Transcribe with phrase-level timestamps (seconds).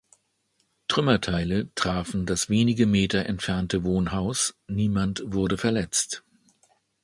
[0.87, 6.23] Trümmerteile trafen das wenige Meter entfernte Wohnhaus; niemand wurde verletzt.